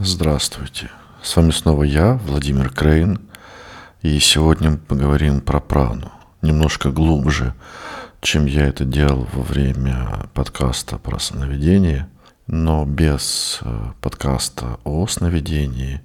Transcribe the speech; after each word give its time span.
Здравствуйте. 0.00 0.92
С 1.24 1.34
вами 1.34 1.50
снова 1.50 1.82
я, 1.82 2.20
Владимир 2.24 2.70
Крейн. 2.70 3.18
И 4.00 4.20
сегодня 4.20 4.70
мы 4.70 4.78
поговорим 4.78 5.40
про 5.40 5.58
прану. 5.58 6.12
Немножко 6.40 6.92
глубже, 6.92 7.52
чем 8.20 8.46
я 8.46 8.66
это 8.66 8.84
делал 8.84 9.26
во 9.32 9.42
время 9.42 10.30
подкаста 10.34 10.98
про 10.98 11.18
сновидение, 11.18 12.08
но 12.46 12.84
без 12.84 13.58
э, 13.62 13.92
подкаста 14.00 14.78
о 14.84 15.08
сновидении 15.08 16.00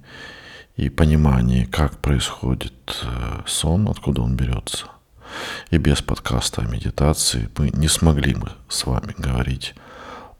и 0.74 0.88
понимании, 0.88 1.64
как 1.64 1.98
происходит 1.98 3.00
э, 3.04 3.42
сон, 3.46 3.88
откуда 3.88 4.22
он 4.22 4.34
берется. 4.34 4.86
И 5.70 5.78
без 5.78 6.02
подкаста 6.02 6.62
о 6.62 6.66
медитации 6.66 7.48
мы 7.56 7.70
не 7.70 7.86
смогли 7.86 8.34
бы 8.34 8.50
с 8.68 8.86
вами 8.86 9.14
говорить 9.16 9.76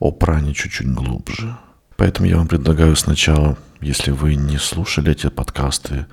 о 0.01 0.11
пране 0.11 0.55
чуть-чуть 0.55 0.93
глубже. 0.93 1.57
Поэтому 1.97 2.29
я 2.29 2.39
вам 2.39 2.49
предлагаю 2.49 2.97
сначала, 2.97 3.57
если 3.81 4.11
вы 4.11 4.35
не 4.35 4.59
слушали 4.59 5.13
эти 5.13 5.29
подкасты, 5.29 6.07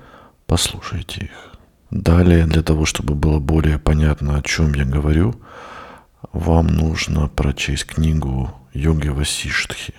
послушайте 0.46 1.24
их. 1.26 1.52
Далее, 1.90 2.46
для 2.46 2.62
того, 2.62 2.86
чтобы 2.86 3.14
было 3.14 3.38
более 3.38 3.78
понятно, 3.78 4.38
о 4.38 4.42
чем 4.42 4.74
я 4.74 4.84
говорю, 4.84 5.34
вам 6.32 6.68
нужно 6.68 7.28
прочесть 7.28 7.86
книгу 7.86 8.54
Йоги 8.72 9.08
Васиштхи. 9.08 9.94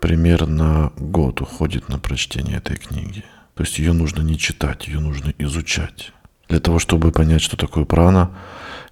Примерно 0.00 0.92
год 0.96 1.40
уходит 1.40 1.88
на 1.88 1.98
прочтение 1.98 2.58
этой 2.58 2.76
книги. 2.76 3.24
То 3.54 3.62
есть 3.62 3.78
ее 3.78 3.92
нужно 3.92 4.22
не 4.22 4.36
читать, 4.36 4.88
ее 4.88 5.00
нужно 5.00 5.32
изучать. 5.38 6.12
Для 6.48 6.58
того, 6.58 6.78
чтобы 6.78 7.12
понять, 7.12 7.40
что 7.42 7.56
такое 7.56 7.84
прана, 7.84 8.30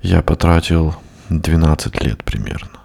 я 0.00 0.22
потратил 0.22 0.94
12 1.28 2.02
лет 2.04 2.24
примерно. 2.24 2.80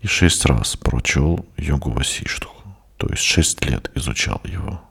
И 0.00 0.06
шесть 0.06 0.46
раз 0.46 0.76
прочел 0.76 1.44
йогу 1.56 1.90
Васиштху. 1.90 2.59
То 3.00 3.06
есть 3.08 3.22
шесть 3.22 3.64
лет 3.64 3.90
изучал 3.94 4.42
его. 4.44 4.82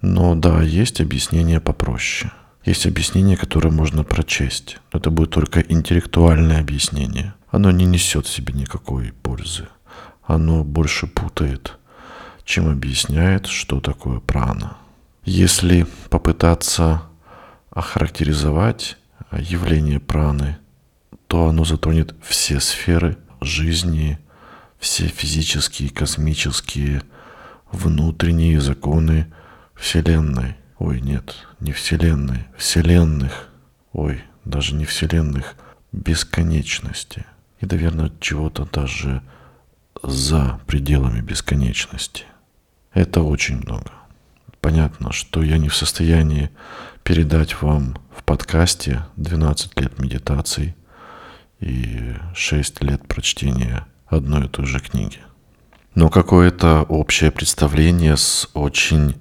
Но 0.00 0.34
да, 0.34 0.62
есть 0.62 1.02
объяснение 1.02 1.60
попроще. 1.60 2.32
Есть 2.64 2.86
объяснение, 2.86 3.36
которое 3.36 3.68
можно 3.70 4.04
прочесть. 4.04 4.78
Это 4.90 5.10
будет 5.10 5.32
только 5.32 5.60
интеллектуальное 5.60 6.60
объяснение. 6.60 7.34
Оно 7.50 7.70
не 7.70 7.84
несет 7.84 8.24
в 8.24 8.32
себе 8.32 8.54
никакой 8.54 9.12
пользы. 9.12 9.68
Оно 10.24 10.64
больше 10.64 11.06
путает, 11.06 11.76
чем 12.44 12.70
объясняет, 12.70 13.46
что 13.46 13.80
такое 13.80 14.20
прана. 14.20 14.78
Если 15.26 15.86
попытаться 16.08 17.02
охарактеризовать 17.68 18.96
явление 19.30 20.00
праны, 20.00 20.56
то 21.26 21.48
оно 21.48 21.66
затронет 21.66 22.14
все 22.22 22.60
сферы 22.60 23.18
жизни, 23.42 24.18
все 24.78 25.06
физические, 25.08 25.90
космические, 25.90 27.02
внутренние 27.72 28.60
законы 28.60 29.32
Вселенной. 29.74 30.56
Ой, 30.78 31.00
нет, 31.00 31.46
не 31.60 31.72
Вселенной, 31.72 32.44
Вселенных. 32.56 33.48
Ой, 33.92 34.22
даже 34.44 34.74
не 34.74 34.84
Вселенных, 34.84 35.54
бесконечности. 35.92 37.24
И, 37.60 37.66
наверное, 37.66 38.12
чего-то 38.20 38.64
даже 38.64 39.22
за 40.02 40.60
пределами 40.66 41.20
бесконечности. 41.20 42.24
Это 42.92 43.22
очень 43.22 43.58
много. 43.58 43.90
Понятно, 44.60 45.12
что 45.12 45.42
я 45.42 45.58
не 45.58 45.68
в 45.68 45.76
состоянии 45.76 46.50
передать 47.02 47.60
вам 47.62 47.96
в 48.16 48.22
подкасте 48.24 49.04
12 49.16 49.80
лет 49.80 49.98
медитаций 49.98 50.74
и 51.60 52.14
6 52.34 52.82
лет 52.82 53.06
прочтения 53.06 53.86
одной 54.06 54.46
и 54.46 54.48
той 54.48 54.66
же 54.66 54.80
книги. 54.80 55.18
Но 55.94 56.10
какое-то 56.10 56.82
общее 56.82 57.30
представление 57.30 58.16
с 58.16 58.48
очень 58.54 59.16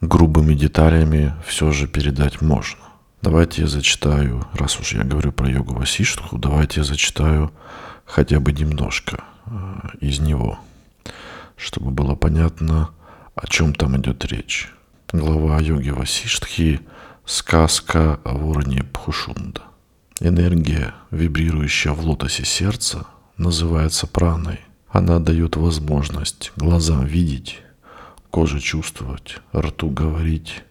грубыми 0.00 0.54
деталями 0.54 1.34
все 1.46 1.70
же 1.70 1.86
передать 1.86 2.40
можно. 2.40 2.80
Давайте 3.22 3.62
я 3.62 3.68
зачитаю, 3.68 4.46
раз 4.52 4.78
уж 4.78 4.92
я 4.92 5.02
говорю 5.02 5.32
про 5.32 5.48
йогу 5.48 5.74
Васиштху, 5.74 6.38
давайте 6.38 6.80
я 6.80 6.84
зачитаю 6.84 7.52
хотя 8.04 8.38
бы 8.38 8.52
немножко 8.52 9.24
э, 9.46 9.50
из 10.00 10.20
него, 10.20 10.58
чтобы 11.56 11.90
было 11.90 12.14
понятно, 12.14 12.90
о 13.34 13.46
чем 13.46 13.74
там 13.74 13.96
идет 13.96 14.24
речь. 14.26 14.70
Глава 15.10 15.58
йоги 15.60 15.90
Васиштхи 15.90 16.80
«Сказка 17.24 18.20
о 18.24 18.34
вороне 18.34 18.82
Пхушунда». 18.82 19.62
Энергия, 20.20 20.94
вибрирующая 21.10 21.92
в 21.92 22.04
лотосе 22.04 22.44
сердца, 22.44 23.06
называется 23.36 24.06
праной– 24.06 24.60
она 24.94 25.18
дает 25.18 25.56
возможность 25.56 26.52
глазам 26.54 27.04
видеть, 27.04 27.60
коже 28.30 28.60
чувствовать, 28.60 29.38
рту 29.52 29.90
говорить, 29.90 30.62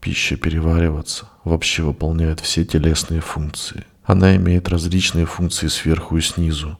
пище 0.00 0.34
перевариваться, 0.34 1.28
вообще 1.44 1.84
выполняет 1.84 2.40
все 2.40 2.64
телесные 2.64 3.20
функции. 3.20 3.86
Она 4.02 4.34
имеет 4.34 4.68
различные 4.68 5.26
функции 5.26 5.68
сверху 5.68 6.16
и 6.16 6.20
снизу, 6.20 6.76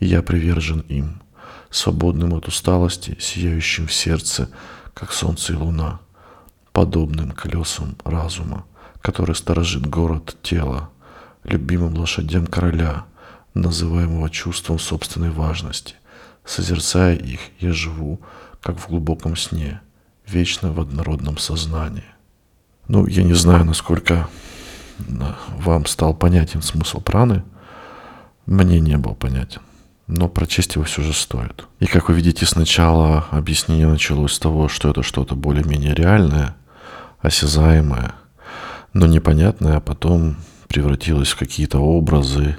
и 0.00 0.06
я 0.06 0.20
привержен 0.20 0.80
им, 0.88 1.22
свободным 1.70 2.34
от 2.34 2.48
усталости, 2.48 3.16
сияющим 3.20 3.86
в 3.86 3.92
сердце, 3.92 4.50
как 4.94 5.12
солнце 5.12 5.52
и 5.52 5.56
луна, 5.56 6.00
подобным 6.72 7.30
колесам 7.30 7.94
разума, 8.02 8.64
который 9.02 9.36
сторожит 9.36 9.86
город 9.86 10.36
тела, 10.42 10.90
любимым 11.44 11.96
лошадям 11.96 12.48
короля, 12.48 13.04
называемого 13.54 14.28
чувством 14.30 14.80
собственной 14.80 15.30
важности– 15.30 15.94
Созерцая 16.48 17.14
их, 17.14 17.40
я 17.60 17.74
живу, 17.74 18.22
как 18.62 18.78
в 18.78 18.88
глубоком 18.88 19.36
сне, 19.36 19.82
вечно 20.26 20.72
в 20.72 20.80
однородном 20.80 21.36
сознании. 21.36 22.06
Ну, 22.88 23.06
я 23.06 23.22
не 23.22 23.34
знаю, 23.34 23.66
насколько 23.66 24.30
вам 25.58 25.84
стал 25.84 26.14
понятен 26.14 26.62
смысл 26.62 27.02
праны. 27.02 27.44
Мне 28.46 28.80
не 28.80 28.96
был 28.96 29.14
понятен. 29.14 29.60
Но 30.06 30.26
прочесть 30.30 30.76
его 30.76 30.86
все 30.86 31.02
же 31.02 31.12
стоит. 31.12 31.66
И 31.80 31.86
как 31.86 32.08
вы 32.08 32.14
видите, 32.14 32.46
сначала 32.46 33.26
объяснение 33.30 33.86
началось 33.86 34.32
с 34.32 34.38
того, 34.38 34.68
что 34.68 34.88
это 34.88 35.02
что-то 35.02 35.36
более-менее 35.36 35.94
реальное, 35.94 36.56
осязаемое, 37.20 38.14
но 38.94 39.06
непонятное, 39.06 39.76
а 39.76 39.80
потом 39.80 40.36
превратилось 40.66 41.28
в 41.28 41.38
какие-то 41.38 41.78
образы 41.78 42.56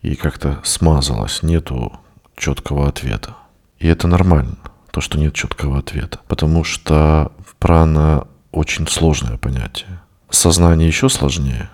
и 0.00 0.14
как-то 0.14 0.60
смазалось. 0.64 1.42
Нету 1.42 1.92
четкого 2.38 2.88
ответа. 2.88 3.36
И 3.78 3.86
это 3.86 4.08
нормально, 4.08 4.56
то, 4.90 5.00
что 5.00 5.18
нет 5.18 5.34
четкого 5.34 5.78
ответа. 5.78 6.20
Потому 6.28 6.64
что 6.64 7.32
прана 7.58 8.26
очень 8.52 8.86
сложное 8.86 9.36
понятие. 9.36 10.00
Сознание 10.30 10.88
еще 10.88 11.08
сложнее, 11.08 11.70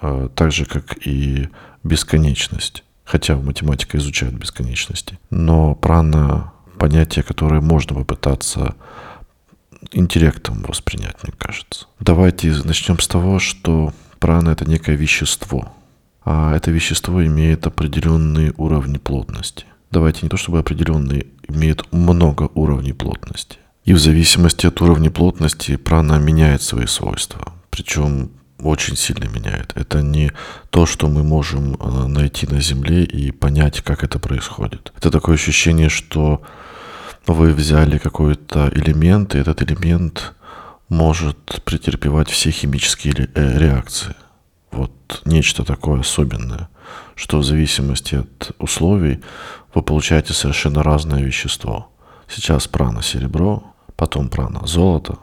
а, 0.00 0.28
так 0.28 0.52
же, 0.52 0.64
как 0.64 1.06
и 1.06 1.48
бесконечность. 1.82 2.84
Хотя 3.04 3.36
математика 3.36 3.96
изучает 3.98 4.34
бесконечности. 4.34 5.18
Но 5.30 5.74
прана— 5.74 6.52
понятие, 6.78 7.22
которое 7.22 7.60
можно 7.60 7.94
попытаться 7.94 8.74
интеллектом 9.92 10.62
воспринять, 10.62 11.16
мне 11.22 11.32
кажется. 11.38 11.86
Давайте 12.00 12.52
начнем 12.64 12.98
с 12.98 13.08
того, 13.08 13.38
что 13.38 13.92
прана— 14.18 14.50
это 14.50 14.68
некое 14.68 14.96
вещество. 14.96 15.72
А 16.24 16.54
это 16.54 16.70
вещество 16.70 17.24
имеет 17.24 17.66
определенные 17.66 18.52
уровни 18.58 18.98
плотности 18.98 19.64
давайте 19.90 20.20
не 20.22 20.28
то 20.28 20.36
чтобы 20.36 20.58
определенные, 20.58 21.26
имеют 21.48 21.90
много 21.92 22.50
уровней 22.54 22.92
плотности. 22.92 23.58
И 23.84 23.94
в 23.94 23.98
зависимости 23.98 24.66
от 24.66 24.80
уровня 24.82 25.10
плотности 25.10 25.76
прана 25.76 26.18
меняет 26.18 26.62
свои 26.62 26.86
свойства. 26.86 27.54
Причем 27.70 28.30
очень 28.62 28.96
сильно 28.96 29.28
меняет. 29.28 29.72
Это 29.76 30.02
не 30.02 30.32
то, 30.70 30.84
что 30.84 31.08
мы 31.08 31.22
можем 31.22 31.74
э, 31.74 32.06
найти 32.06 32.46
на 32.46 32.60
Земле 32.60 33.04
и 33.04 33.30
понять, 33.30 33.80
как 33.82 34.04
это 34.04 34.18
происходит. 34.18 34.92
Это 34.96 35.10
такое 35.10 35.36
ощущение, 35.36 35.88
что 35.88 36.42
вы 37.26 37.52
взяли 37.52 37.98
какой-то 37.98 38.70
элемент, 38.74 39.34
и 39.34 39.38
этот 39.38 39.62
элемент 39.62 40.34
может 40.88 41.62
претерпевать 41.64 42.30
все 42.30 42.50
химические 42.50 43.28
э, 43.34 43.58
реакции. 43.58 44.14
Вот 44.70 45.22
нечто 45.24 45.64
такое 45.64 46.00
особенное, 46.00 46.68
что 47.18 47.38
в 47.38 47.44
зависимости 47.44 48.14
от 48.14 48.52
условий 48.60 49.20
вы 49.74 49.82
получаете 49.82 50.32
совершенно 50.32 50.84
разное 50.84 51.20
вещество. 51.20 51.90
Сейчас 52.28 52.68
прана 52.68 53.02
серебро, 53.02 53.74
потом 53.96 54.28
прана 54.28 54.64
золото, 54.66 55.18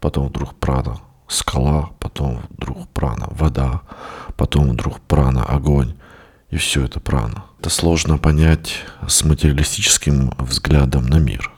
потом 0.00 0.26
вдруг 0.26 0.56
прана 0.56 0.98
скала, 1.28 1.90
потом 2.00 2.42
вдруг 2.50 2.88
прана 2.88 3.28
вода, 3.30 3.82
потом 4.36 4.70
вдруг 4.70 5.00
прана 5.00 5.44
огонь. 5.44 5.94
И 6.50 6.56
все 6.56 6.84
это 6.84 6.98
прана. 6.98 7.44
Это 7.60 7.70
сложно 7.70 8.18
понять 8.18 8.82
с 9.06 9.22
материалистическим 9.22 10.34
взглядом 10.36 11.06
на 11.06 11.18
мир. 11.20 11.52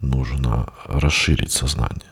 Нужно 0.00 0.66
расширить 0.86 1.52
сознание. 1.52 2.10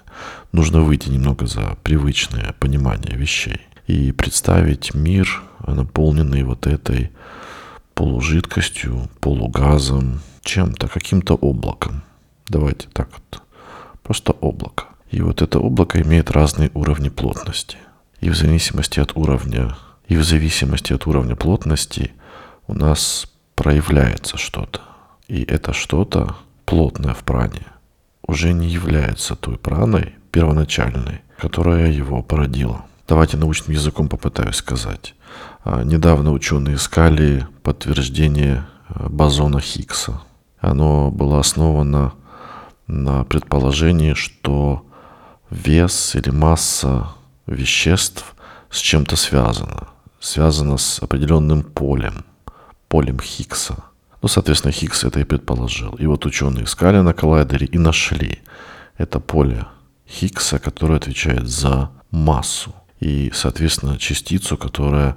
Нужно 0.53 0.83
выйти 0.83 1.09
немного 1.09 1.49
за 1.49 1.77
привычное 1.83 2.55
понимание 2.61 3.17
вещей 3.17 3.67
и 3.91 4.13
представить 4.13 4.95
мир, 4.95 5.43
наполненный 5.67 6.45
вот 6.45 6.69
этой 6.69 7.11
полужидкостью, 7.95 9.09
полугазом, 9.21 10.21
чем-то, 10.43 10.87
каким-то 10.87 11.35
облаком. 11.35 12.03
Давайте 12.49 12.87
так 12.93 13.09
вот 13.13 13.43
просто 14.05 14.31
облако. 14.33 14.85
И 15.11 15.21
вот 15.21 15.43
это 15.43 15.59
облако 15.59 16.01
имеет 16.01 16.31
разные 16.31 16.71
уровни 16.73 17.09
плотности. 17.09 17.79
И 18.21 18.31
в 18.31 18.37
зависимости 18.37 19.01
от 19.01 19.17
уровня, 19.17 19.77
и 20.07 20.17
в 20.17 20.23
зависимости 20.23 20.93
от 20.93 21.09
уровня 21.09 21.35
плотности 21.35 22.13
у 22.69 22.75
нас 22.75 23.27
проявляется 23.57 24.37
что-то. 24.37 24.83
И 25.27 25.43
это 25.43 25.73
что-то 25.73 26.37
плотное 26.65 27.15
в 27.15 27.25
пране 27.25 27.67
уже 28.25 28.53
не 28.53 28.69
является 28.69 29.35
той 29.35 29.59
праной 29.59 30.15
первоначальной, 30.31 31.23
которая 31.37 31.91
его 31.91 32.23
породила. 32.23 32.85
Давайте 33.11 33.37
научным 33.37 33.77
языком 33.77 34.09
попытаюсь 34.09 34.55
сказать. 34.55 35.17
А, 35.65 35.83
недавно 35.83 36.31
ученые 36.31 36.77
искали 36.77 37.45
подтверждение 37.65 38.69
а, 38.89 39.09
бозона 39.09 39.61
Хиггса. 39.61 40.21
Оно 40.61 41.11
было 41.11 41.41
основано 41.41 42.12
на 42.87 43.25
предположении, 43.25 44.15
что 44.15 44.87
вес 45.51 46.15
или 46.15 46.31
масса 46.31 47.09
веществ 47.47 48.37
с 48.71 48.79
чем-то 48.79 49.17
связана. 49.17 49.89
Связана 50.21 50.77
с 50.79 51.03
определенным 51.03 51.65
полем, 51.65 52.25
полем 52.87 53.19
Хиггса. 53.19 53.75
Ну, 54.23 54.29
соответственно, 54.29 54.71
Хиггс 54.71 55.03
это 55.03 55.19
и 55.19 55.25
предположил. 55.25 55.95
И 55.95 56.07
вот 56.07 56.27
ученые 56.27 56.62
искали 56.62 57.01
на 57.01 57.12
коллайдере 57.12 57.67
и 57.67 57.77
нашли 57.77 58.39
это 58.99 59.19
поле 59.19 59.67
Хиггса, 60.07 60.61
которое 60.61 60.95
отвечает 60.95 61.49
за 61.49 61.91
массу. 62.12 62.73
И, 63.00 63.31
соответственно, 63.35 63.99
частицу, 63.99 64.56
которая 64.56 65.17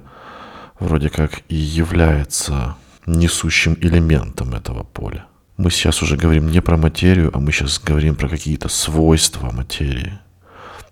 вроде 0.80 1.10
как 1.10 1.42
и 1.48 1.54
является 1.54 2.76
несущим 3.06 3.76
элементом 3.80 4.54
этого 4.54 4.82
поля. 4.82 5.26
Мы 5.56 5.70
сейчас 5.70 6.02
уже 6.02 6.16
говорим 6.16 6.48
не 6.50 6.60
про 6.60 6.76
материю, 6.76 7.30
а 7.32 7.38
мы 7.38 7.52
сейчас 7.52 7.78
говорим 7.78 8.16
про 8.16 8.28
какие-то 8.28 8.68
свойства 8.68 9.50
материи. 9.52 10.18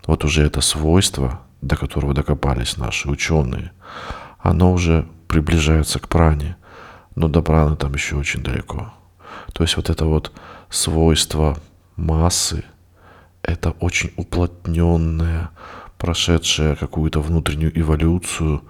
Вот 0.06 0.24
уже 0.24 0.44
это 0.44 0.60
свойство, 0.60 1.40
до 1.62 1.76
которого 1.76 2.14
докопались 2.14 2.76
наши 2.76 3.08
ученые, 3.08 3.72
оно 4.38 4.72
уже 4.72 5.06
приближается 5.28 5.98
к 5.98 6.08
пране, 6.08 6.56
но 7.14 7.28
до 7.28 7.42
праны 7.42 7.76
там 7.76 7.94
еще 7.94 8.16
очень 8.16 8.42
далеко. 8.42 8.92
То 9.52 9.64
есть 9.64 9.76
вот 9.76 9.90
это 9.90 10.04
вот 10.04 10.32
свойство 10.70 11.58
массы, 11.96 12.64
это 13.42 13.70
очень 13.80 14.12
уплотненное, 14.16 15.50
прошедшее 16.02 16.74
какую-то 16.74 17.20
внутреннюю 17.20 17.78
эволюцию 17.80 18.64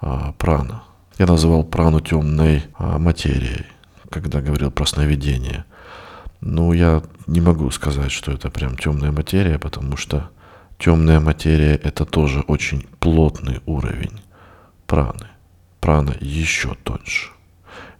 а, 0.00 0.32
прана. 0.32 0.82
Я 1.16 1.26
называл 1.26 1.62
прану 1.62 2.00
темной 2.00 2.64
а, 2.76 2.98
материей, 2.98 3.66
когда 4.10 4.40
говорил 4.40 4.72
про 4.72 4.84
сновидение. 4.84 5.64
Ну, 6.40 6.72
я 6.72 7.04
не 7.28 7.40
могу 7.40 7.70
сказать, 7.70 8.10
что 8.10 8.32
это 8.32 8.50
прям 8.50 8.76
темная 8.76 9.12
материя, 9.12 9.60
потому 9.60 9.96
что 9.96 10.30
темная 10.76 11.20
материя 11.20 11.76
это 11.76 12.04
тоже 12.04 12.40
очень 12.48 12.84
плотный 12.98 13.60
уровень 13.64 14.20
праны. 14.88 15.28
Прана 15.78 16.16
еще 16.18 16.74
тоньше. 16.82 17.28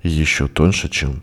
Еще 0.03 0.49
тоньше, 0.49 0.89
чем 0.89 1.23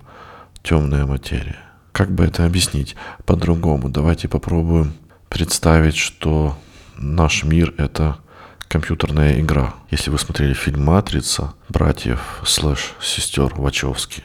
темная 0.63 1.05
материя. 1.05 1.59
Как 1.91 2.09
бы 2.09 2.23
это 2.23 2.45
объяснить 2.45 2.95
по-другому? 3.25 3.89
Давайте 3.89 4.29
попробуем 4.29 4.93
представить, 5.27 5.97
что 5.97 6.55
наш 6.99 7.43
мир— 7.43 7.73
это 7.77 8.17
компьютерная 8.67 9.39
игра. 9.39 9.73
Если 9.89 10.09
вы 10.09 10.19
смотрели 10.19 10.53
фильм 10.53 10.83
«Матрица» 10.83 11.53
братьев 11.69 12.41
слэш 12.45 12.93
сестер 13.01 13.53
Вачовски, 13.55 14.23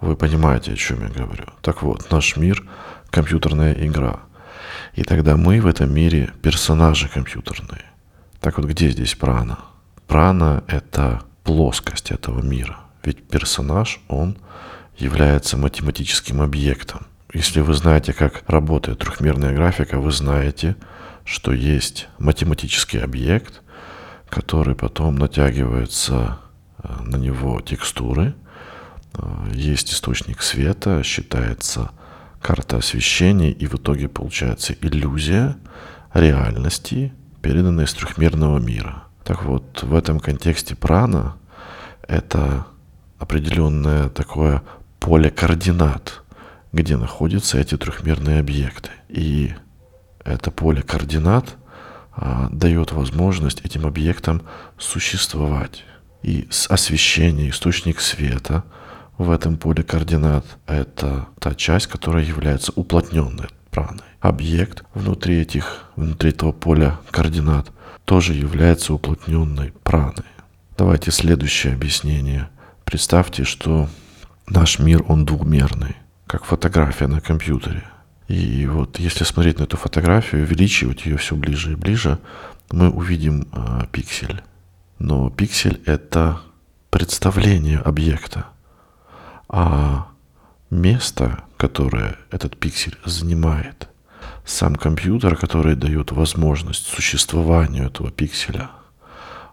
вы 0.00 0.16
понимаете, 0.16 0.72
о 0.72 0.76
чем 0.76 1.02
я 1.02 1.08
говорю. 1.08 1.44
Так 1.60 1.82
вот, 1.82 2.10
наш 2.10 2.36
мир— 2.36 2.64
компьютерная 3.10 3.72
игра. 3.74 4.20
И 4.94 5.02
тогда 5.02 5.36
мы 5.36 5.60
в 5.60 5.66
этом 5.66 5.92
мире 5.92 6.32
персонажи 6.42 7.08
компьютерные. 7.08 7.84
Так 8.40 8.58
вот, 8.58 8.66
где 8.66 8.90
здесь 8.90 9.14
прана? 9.14 9.58
Прана— 10.06 10.64
это 10.66 11.22
плоскость 11.44 12.10
этого 12.10 12.42
мира. 12.42 12.78
Ведь 13.02 13.28
персонаж, 13.28 14.00
он 14.08 14.36
является 14.96 15.56
математическим 15.56 16.40
объектом. 16.42 17.06
Если 17.32 17.60
вы 17.60 17.74
знаете, 17.74 18.12
как 18.12 18.42
работает 18.48 18.98
трехмерная 18.98 19.54
графика, 19.54 19.98
вы 19.98 20.10
знаете, 20.10 20.76
что 21.28 21.52
есть 21.52 22.08
математический 22.18 23.00
объект, 23.00 23.60
который 24.30 24.74
потом 24.74 25.16
натягивается 25.16 26.38
э, 26.82 27.02
на 27.02 27.16
него 27.16 27.60
текстуры, 27.60 28.34
э, 29.12 29.50
есть 29.52 29.92
источник 29.92 30.40
света, 30.40 31.02
считается 31.02 31.90
карта 32.40 32.78
освещения, 32.78 33.52
и 33.52 33.66
в 33.66 33.74
итоге 33.74 34.08
получается 34.08 34.72
иллюзия 34.80 35.56
реальности, 36.14 37.12
переданная 37.42 37.84
из 37.84 37.92
трехмерного 37.92 38.58
мира. 38.58 39.04
Так 39.22 39.44
вот, 39.44 39.82
в 39.82 39.94
этом 39.94 40.20
контексте 40.20 40.76
прана— 40.76 41.36
это 42.08 42.66
определенное 43.18 44.08
такое 44.08 44.62
поле 44.98 45.30
координат, 45.30 46.22
где 46.72 46.96
находятся 46.96 47.58
эти 47.58 47.76
трехмерные 47.76 48.40
объекты. 48.40 48.90
И 49.10 49.52
это 50.28 50.50
поле 50.50 50.82
координат 50.82 51.56
а, 52.12 52.48
дает 52.50 52.92
возможность 52.92 53.64
этим 53.64 53.86
объектам 53.86 54.42
существовать. 54.76 55.84
И 56.22 56.48
освещение, 56.68 57.50
источник 57.50 58.00
света 58.00 58.64
в 59.16 59.30
этом 59.30 59.56
поле 59.56 59.82
координат– 59.82 60.44
это 60.66 61.26
та 61.38 61.54
часть, 61.54 61.86
которая 61.86 62.24
является 62.24 62.72
уплотненной 62.74 63.48
праной. 63.70 64.04
Объект 64.20 64.84
внутри, 64.94 65.40
этих, 65.40 65.84
внутри 65.96 66.30
этого 66.30 66.52
поля 66.52 66.98
координат 67.10 67.70
тоже 68.04 68.34
является 68.34 68.92
уплотненной 68.92 69.72
праной. 69.82 70.26
Давайте 70.76 71.10
следующее 71.10 71.72
объяснение. 71.72 72.48
Представьте, 72.84 73.44
что 73.44 73.88
наш 74.46 74.78
мир, 74.78 75.04
он 75.08 75.24
двумерный, 75.24 75.96
как 76.26 76.44
фотография 76.44 77.06
на 77.06 77.20
компьютере– 77.20 77.84
и 78.28 78.66
вот 78.66 78.98
если 78.98 79.24
смотреть 79.24 79.58
на 79.58 79.64
эту 79.64 79.78
фотографию, 79.78 80.42
увеличивать 80.42 81.06
ее 81.06 81.16
все 81.16 81.34
ближе 81.34 81.72
и 81.72 81.76
ближе, 81.76 82.18
мы 82.70 82.90
увидим 82.90 83.48
э, 83.52 83.86
пиксель. 83.90 84.42
Но 84.98 85.30
пиксель 85.30 85.80
это 85.86 86.42
представление 86.90 87.78
объекта. 87.78 88.46
А 89.48 90.08
место, 90.68 91.44
которое 91.56 92.16
этот 92.30 92.58
пиксель 92.58 92.98
занимает, 93.06 93.88
сам 94.44 94.76
компьютер, 94.76 95.34
который 95.34 95.74
дает 95.74 96.12
возможность 96.12 96.86
существованию 96.86 97.86
этого 97.86 98.10
пикселя, 98.10 98.70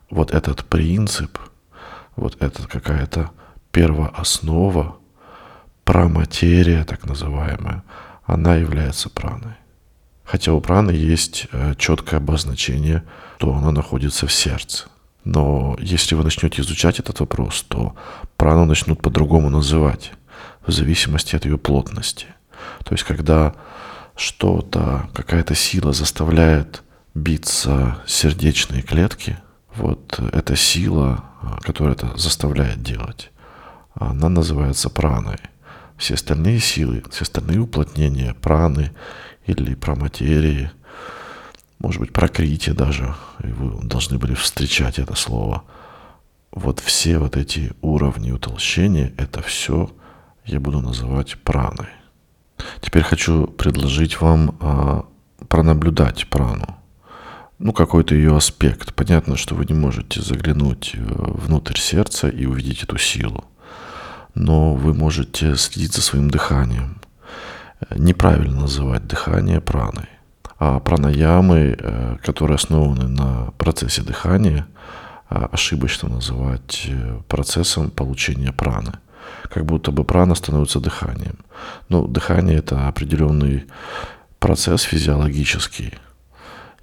вот 0.10 0.32
этот 0.32 0.66
принцип, 0.66 1.40
вот 2.18 2.36
это 2.42 2.68
какая-то 2.68 3.32
первооснова, 3.72 4.98
проматерия 5.86 6.84
так 6.84 7.06
называемая– 7.06 7.82
она 8.26 8.56
является 8.56 9.10
праной. 9.10 9.54
Хотя 10.24 10.54
у 10.54 10.62
праны 10.62 10.92
есть 10.92 11.48
э, 11.52 11.76
четкое 11.78 12.20
обозначение, 12.20 13.04
что 13.38 13.54
она 13.54 13.72
находится 13.72 14.26
в 14.26 14.34
сердце. 14.34 14.88
Но 15.24 15.76
если 15.80 16.16
вы 16.16 16.24
начнете 16.24 16.62
изучать 16.62 17.00
этот 17.00 17.20
вопрос, 17.20 17.64
то 17.68 17.96
прану 18.38 18.66
начнут 18.66 19.02
по-другому 19.02 19.50
называть, 19.50 20.12
в 20.66 20.72
зависимости 20.72 21.36
от 21.36 21.46
ее 21.46 21.58
плотности. 21.58 22.28
То 22.84 22.94
есть, 22.94 23.04
когда 23.04 23.54
что-то, 24.16 25.10
какая-то 25.14 25.54
сила 25.54 25.94
заставляет 25.94 26.84
биться 27.14 28.00
сердечные 28.08 28.82
клетки, 28.82 29.38
вот 29.76 30.20
эта 30.32 30.56
сила, 30.56 31.24
э, 31.44 31.62
которая 31.62 31.94
это 31.94 32.18
заставляет 32.18 32.82
делать, 32.82 33.32
она 33.94 34.30
называется 34.30 34.90
праной. 34.90 35.38
Все 35.98 36.16
остальные 36.16 36.60
силы, 36.60 37.04
все 37.10 37.24
остальные 37.24 37.60
уплотнения, 37.60 38.34
праны 38.34 38.92
или 39.46 39.76
проматерии, 39.76 40.72
может 41.80 42.00
быть, 42.00 42.14
прокрытие 42.14 42.74
даже, 42.74 43.16
и 43.44 43.48
вы 43.48 43.84
должны 43.88 44.18
были 44.18 44.34
встречать 44.34 45.00
это 45.00 45.16
слово. 45.16 45.64
Вот 46.52 46.80
все 46.80 47.18
вот 47.20 47.38
эти 47.38 47.74
уровни 47.82 48.32
утолщения, 48.32 49.14
это 49.18 49.42
все 49.42 49.92
я 50.46 50.60
буду 50.60 50.82
называть 50.82 51.38
праной. 51.44 51.90
Теперь 52.82 53.04
хочу 53.04 53.48
предложить 53.48 54.22
вам 54.22 54.58
а, 54.60 55.06
пронаблюдать 55.48 56.28
прану. 56.30 56.78
Ну, 57.58 57.74
какой-то 57.74 58.16
ее 58.16 58.36
аспект. 58.36 58.94
Понятно, 58.94 59.38
что 59.38 59.56
вы 59.56 59.66
не 59.66 59.74
можете 59.74 60.22
заглянуть 60.22 60.92
э, 60.94 61.00
внутрь 61.00 61.78
сердца 61.78 62.28
и 62.28 62.46
увидеть 62.46 62.84
эту 62.84 62.98
силу 62.98 63.46
но 64.36 64.74
вы 64.74 64.94
можете 64.94 65.56
следить 65.56 65.94
за 65.94 66.02
своим 66.02 66.30
дыханием. 66.30 67.02
Неправильно 67.96 68.62
называть 68.62 69.08
дыхание 69.08 69.62
праной. 69.62 70.10
А 70.58 70.80
пранаямы, 70.80 71.76
э, 71.78 72.18
которые 72.24 72.56
основаны 72.56 73.08
на 73.08 73.52
процессе 73.58 74.02
дыхания, 74.02 74.68
а, 75.30 75.50
ошибочно 75.52 76.08
называть 76.08 76.86
э, 76.88 77.20
процессом 77.28 77.90
получения 77.90 78.52
праны. 78.52 78.94
Как 79.44 79.66
будто 79.66 79.92
бы 79.92 80.04
прана 80.04 80.36
становится 80.36 80.80
дыханием. 80.80 81.40
Ну, 81.90 82.08
дыхание– 82.08 82.58
это 82.60 82.88
определенный 82.88 83.66
процесс 84.40 84.84
физиологический. 84.84 85.94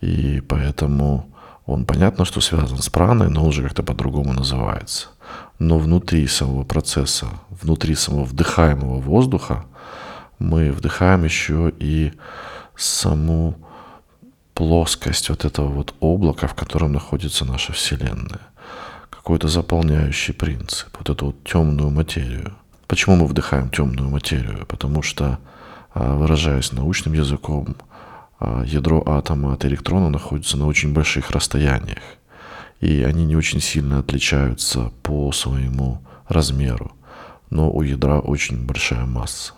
И 0.00 0.40
поэтому 0.40 1.30
он 1.64 1.86
понятно, 1.86 2.24
что 2.24 2.40
связан 2.40 2.78
с 2.78 2.88
праной, 2.90 3.30
но 3.30 3.44
он 3.44 3.52
же 3.52 3.62
как-то 3.62 3.82
по-другому 3.82 4.32
называется. 4.32 5.08
Но 5.58 5.78
внутри 5.78 6.26
самого 6.26 6.64
процесса, 6.64 7.26
внутри 7.48 7.94
самого 7.94 8.24
вдыхаемого 8.24 9.00
воздуха 9.00 9.64
мы 10.38 10.72
вдыхаем 10.72 11.24
еще 11.24 11.72
и 11.78 12.12
саму 12.76 13.54
плоскость 14.54 15.28
вот 15.28 15.44
этого 15.44 15.68
вот 15.68 15.94
облака, 16.00 16.46
в 16.46 16.54
котором 16.54 16.92
находится 16.92 17.44
наша 17.44 17.72
Вселенная. 17.72 18.40
Какой-то 19.10 19.48
заполняющий 19.48 20.34
принцип, 20.34 20.88
вот 20.98 21.10
эту 21.10 21.26
вот 21.26 21.44
темную 21.44 21.90
материю. 21.90 22.54
Почему 22.86 23.16
мы 23.16 23.26
вдыхаем 23.26 23.70
темную 23.70 24.10
материю? 24.10 24.66
Потому 24.66 25.02
что, 25.02 25.38
а, 25.94 26.16
выражаясь 26.16 26.72
научным 26.72 27.14
языком, 27.14 27.76
а, 28.40 28.64
ядро 28.64 29.02
атома 29.06 29.54
от 29.54 29.64
электрона 29.64 30.10
находится 30.10 30.56
на 30.58 30.66
очень 30.66 30.92
больших 30.92 31.30
расстояниях. 31.30 32.02
И 32.82 33.02
они 33.02 33.24
не 33.24 33.36
очень 33.36 33.60
сильно 33.60 34.00
отличаются 34.00 34.92
по 35.02 35.32
своему 35.32 36.02
размеру. 36.28 36.92
Но 37.48 37.70
у 37.70 37.82
ядра 37.82 38.20
очень 38.20 38.66
большая 38.66 39.06
масса 39.06 39.54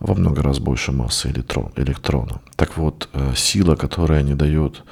во 0.00 0.14
много 0.14 0.42
раз 0.42 0.58
больше 0.58 0.92
массы 0.92 1.28
электрон, 1.30 1.72
электрона. 1.76 2.40
Так 2.56 2.76
вот, 2.76 3.08
э, 3.12 3.32
сила, 3.34 3.76
которая 3.76 4.22
не 4.22 4.34
дает 4.34 4.84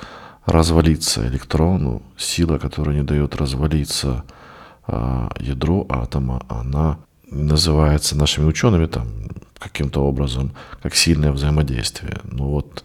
развалиться 0.45 1.27
электрону, 1.27 2.03
сила, 2.17 2.59
которая 2.59 2.97
не 2.97 3.03
дает 3.03 3.35
развалиться 3.35 4.25
а, 4.87 5.33
ядро 5.41 5.85
атома, 5.89 6.45
она 6.49 6.99
называется 7.29 8.17
нашими 8.17 8.45
учеными 8.45 8.87
там 8.87 9.09
каким-то 9.59 10.05
образом 10.05 10.53
как 10.83 10.95
сильное 10.95 11.33
взаимодействие. 11.33 12.21
Но 12.23 12.49
вот 12.49 12.85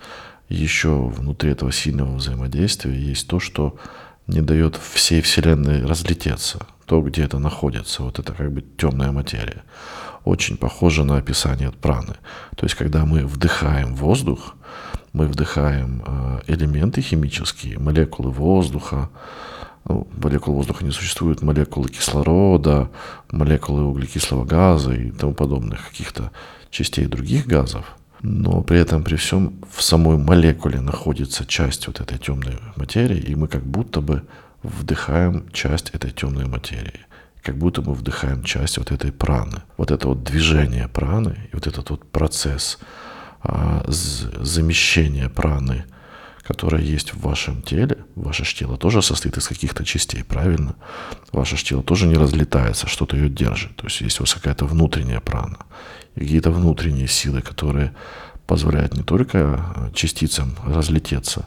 еще 0.49 1.05
внутри 1.05 1.51
этого 1.51 1.71
сильного 1.71 2.15
взаимодействия 2.15 2.97
есть 2.99 3.27
то, 3.27 3.39
что 3.39 3.75
не 4.31 4.41
дает 4.41 4.75
всей 4.75 5.21
Вселенной 5.21 5.85
разлететься. 5.85 6.65
То, 6.85 7.01
где 7.01 7.23
это 7.23 7.39
находится, 7.39 8.03
вот 8.03 8.19
это 8.19 8.33
как 8.33 8.51
бы 8.51 8.63
темная 8.77 9.11
материя 9.11 9.63
очень 10.23 10.57
похоже 10.57 11.03
на 11.03 11.17
описание 11.17 11.71
праны. 11.71 12.15
То 12.55 12.65
есть, 12.65 12.75
когда 12.75 13.05
мы 13.05 13.25
вдыхаем 13.25 13.95
воздух, 13.95 14.55
мы 15.13 15.27
вдыхаем 15.27 16.03
э, 16.05 16.39
элементы 16.47 17.01
химические, 17.01 17.79
молекулы 17.79 18.29
воздуха, 18.29 19.09
ну, 19.85 20.07
молекул 20.21 20.55
воздуха 20.55 20.85
не 20.85 20.91
существует, 20.91 21.41
молекулы 21.41 21.89
кислорода, 21.89 22.89
молекулы 23.31 23.83
углекислого 23.83 24.45
газа 24.45 24.93
и 24.93 25.11
тому 25.11 25.33
подобных 25.33 25.89
каких-то 25.89 26.31
частей 26.69 27.07
других 27.07 27.47
газов. 27.47 27.85
Но 28.23 28.61
при 28.61 28.79
этом, 28.79 29.03
при 29.03 29.15
всем, 29.15 29.53
в 29.71 29.81
самой 29.81 30.17
молекуле 30.17 30.79
находится 30.79 31.45
часть 31.45 31.87
вот 31.87 32.01
этой 32.01 32.17
темной 32.17 32.57
материи, 32.75 33.17
и 33.17 33.35
мы 33.35 33.47
как 33.47 33.63
будто 33.63 34.01
бы 34.01 34.23
вдыхаем 34.63 35.45
часть 35.51 35.89
этой 35.89 36.11
темной 36.11 36.45
материи 36.45 37.05
как 37.41 37.57
будто 37.57 37.81
мы 37.81 37.93
вдыхаем 37.93 38.43
часть 38.43 38.77
вот 38.77 38.91
этой 38.91 39.11
праны. 39.11 39.61
Вот 39.77 39.91
это 39.91 40.07
вот 40.07 40.23
движение 40.23 40.87
праны 40.87 41.35
и 41.51 41.55
вот 41.55 41.67
этот 41.67 41.89
вот 41.89 42.09
процесс 42.11 42.77
а, 43.41 43.83
замещения 43.87 45.29
праны, 45.29 45.85
которая 46.41 46.81
есть 46.81 47.13
в 47.13 47.21
вашем 47.21 47.61
теле, 47.61 47.97
ваше 48.15 48.43
тело 48.43 48.77
тоже 48.77 49.01
состоит 49.01 49.37
из 49.37 49.47
каких-то 49.47 49.83
частей, 49.85 50.23
правильно? 50.23 50.75
Ваше 51.31 51.57
тело 51.57 51.83
тоже 51.83 52.07
не 52.07 52.15
разлетается, 52.15 52.87
что-то 52.87 53.15
ее 53.15 53.29
держит. 53.29 53.75
То 53.75 53.85
есть 53.85 54.01
есть 54.01 54.19
у 54.19 54.23
вас 54.23 54.33
какая-то 54.33 54.65
внутренняя 54.65 55.19
прана 55.19 55.57
какие-то 56.15 56.51
внутренние 56.51 57.07
силы, 57.07 57.41
которые 57.41 57.93
позволяют 58.47 58.95
не 58.97 59.03
только 59.03 59.39
а, 59.39 59.91
частицам 59.93 60.55
разлететься, 60.65 61.45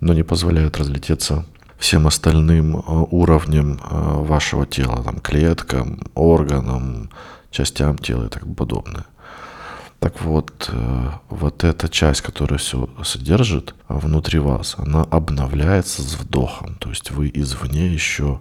но 0.00 0.14
не 0.14 0.22
позволяют 0.22 0.78
разлететься 0.78 1.44
всем 1.78 2.06
остальным 2.06 2.76
э, 2.76 2.80
уровням 3.10 3.74
э, 3.78 3.78
вашего 3.88 4.66
тела, 4.66 5.02
там, 5.02 5.20
клеткам, 5.20 6.00
органам, 6.14 7.08
частям 7.50 7.96
тела 7.96 8.26
и 8.26 8.28
так 8.28 8.42
подобное. 8.54 9.06
Так 10.00 10.22
вот, 10.22 10.70
э, 10.72 11.10
вот 11.28 11.62
эта 11.62 11.88
часть, 11.88 12.22
которая 12.22 12.58
все 12.58 12.88
содержит 13.04 13.74
внутри 13.88 14.38
вас, 14.38 14.74
она 14.78 15.02
обновляется 15.02 16.02
с 16.02 16.14
вдохом. 16.14 16.74
То 16.76 16.88
есть 16.90 17.10
вы 17.10 17.30
извне 17.32 17.92
еще 17.92 18.40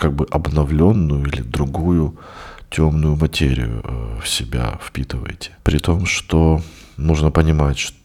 как 0.00 0.12
бы 0.12 0.26
обновленную 0.28 1.24
или 1.24 1.42
другую 1.42 2.18
темную 2.68 3.14
материю 3.14 4.20
в 4.20 4.28
себя 4.28 4.80
впитываете. 4.84 5.52
При 5.62 5.78
том, 5.78 6.04
что 6.04 6.60
нужно 6.96 7.30
понимать, 7.30 7.78
что 7.78 7.96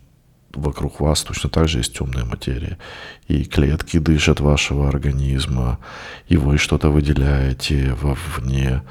вокруг 0.55 0.99
вас 0.99 1.23
точно 1.23 1.49
так 1.49 1.67
же 1.67 1.79
есть 1.79 1.97
темная 1.97 2.25
материя. 2.25 2.77
И 3.27 3.43
клетки 3.43 3.99
дышат 3.99 4.39
вашего 4.39 4.87
организма, 4.87 5.79
и 6.27 6.37
вы 6.37 6.57
что-то 6.57 6.89
выделяете 6.89 7.93
вовне. 8.01 8.83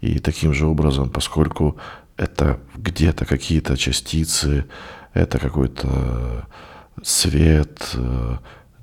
И 0.00 0.18
таким 0.18 0.52
же 0.52 0.66
образом, 0.66 1.10
поскольку 1.10 1.76
это 2.22 2.60
где-то 2.76 3.24
какие-то 3.24 3.76
частицы, 3.76 4.64
это 5.14 5.38
какой-то 5.38 6.46
свет, 7.02 7.96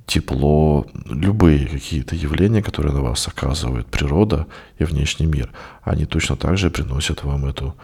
тепло, 0.09 0.87
любые 1.05 1.67
какие-то 1.67 2.15
явления, 2.15 2.63
которые 2.63 2.93
на 2.93 3.01
вас 3.01 3.27
оказывает 3.27 3.87
природа 3.87 4.47
и 4.79 4.83
внешний 4.83 5.27
мир, 5.27 5.51
они 5.83 6.05
точно 6.05 6.35
так 6.35 6.57
же 6.57 6.69
приносят 6.71 7.23
вам 7.23 7.45
эту 7.45 7.75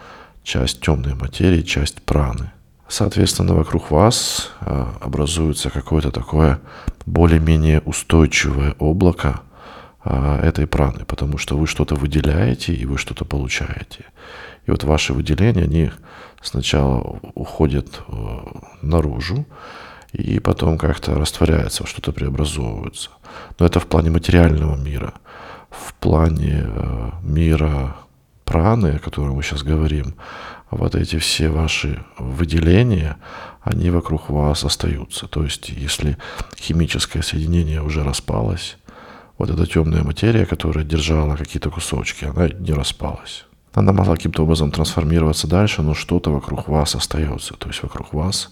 часть 0.42 0.80
темной 0.80 1.14
материи, 1.14 1.62
часть 1.62 2.02
праны. 2.02 2.50
Соответственно, 2.88 3.54
вокруг 3.54 3.90
вас 3.90 4.50
а, 4.60 4.96
образуется 5.00 5.70
какое-то 5.70 6.10
такое 6.10 6.60
более-менее 7.04 7.80
устойчивое 7.80 8.74
облако 8.78 9.40
а, 10.04 10.40
этой 10.40 10.66
праны, 10.66 11.04
потому 11.04 11.38
что 11.38 11.56
вы 11.56 11.66
что-то 11.66 11.96
выделяете 11.96 12.74
и 12.74 12.86
вы 12.86 12.98
что-то 12.98 13.24
получаете. 13.24 14.04
И 14.66 14.70
вот 14.70 14.84
ваши 14.84 15.12
выделения, 15.12 15.64
они 15.64 15.90
сначала 16.42 17.20
уходят 17.34 18.02
э, 18.08 18.38
наружу, 18.82 19.46
и 20.12 20.38
потом 20.40 20.78
как-то 20.78 21.14
растворяются, 21.14 21.86
что-то 21.86 22.12
преобразовываются. 22.12 23.10
Но 23.58 23.66
это 23.66 23.80
в 23.80 23.86
плане 23.86 24.10
материального 24.10 24.76
мира. 24.76 25.14
В 25.70 25.94
плане 25.94 26.64
э, 26.66 27.10
мира 27.22 27.96
праны, 28.44 28.96
о 28.96 28.98
котором 28.98 29.34
мы 29.34 29.42
сейчас 29.42 29.62
говорим, 29.62 30.14
вот 30.70 30.94
эти 30.94 31.18
все 31.18 31.48
ваши 31.48 32.04
выделения, 32.18 33.16
они 33.62 33.90
вокруг 33.90 34.30
вас 34.30 34.64
остаются. 34.64 35.28
То 35.28 35.44
есть, 35.44 35.68
если 35.68 36.16
химическое 36.56 37.22
соединение 37.22 37.82
уже 37.82 38.02
распалось, 38.02 38.78
вот 39.38 39.50
эта 39.50 39.66
темная 39.66 40.02
материя, 40.02 40.46
которая 40.46 40.84
держала 40.84 41.36
какие-то 41.36 41.70
кусочки, 41.70 42.24
она 42.24 42.48
не 42.48 42.72
распалась. 42.72 43.44
Она 43.76 43.92
могла 43.92 44.16
каким-то 44.16 44.42
образом 44.42 44.70
трансформироваться 44.70 45.46
дальше, 45.46 45.82
но 45.82 45.92
что-то 45.92 46.30
вокруг 46.30 46.66
вас 46.66 46.94
остается. 46.94 47.52
То 47.54 47.68
есть 47.68 47.82
вокруг 47.82 48.14
вас 48.14 48.50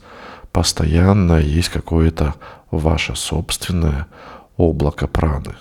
постоянно 0.52 1.38
есть 1.38 1.71
какое-то 1.71 2.35
ваше 2.71 3.16
собственное 3.16 4.07
облако 4.59 5.07
праны. 5.07 5.54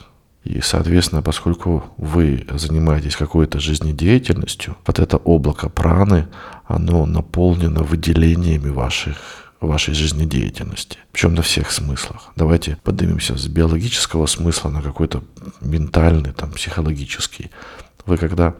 И, 0.43 0.59
соответственно, 0.59 1.21
поскольку 1.21 1.85
вы 1.95 2.45
занимаетесь 2.51 3.15
какой-то 3.15 3.61
жизнедеятельностью, 3.61 4.75
вот 4.85 4.99
это 4.99 5.15
облако 5.15 5.69
праны, 5.69 6.27
оно 6.65 7.05
наполнено 7.05 7.83
выделениями 7.83 8.69
ваших, 8.69 9.15
вашей 9.61 9.93
жизнедеятельности. 9.93 10.97
Причем 11.13 11.35
на 11.35 11.41
всех 11.41 11.71
смыслах. 11.71 12.33
Давайте 12.35 12.77
поднимемся 12.83 13.37
с 13.37 13.47
биологического 13.47 14.25
смысла 14.25 14.69
на 14.69 14.81
какой-то 14.81 15.23
ментальный, 15.61 16.33
там, 16.33 16.51
психологический. 16.51 17.49
Вы 18.05 18.17
когда 18.17 18.55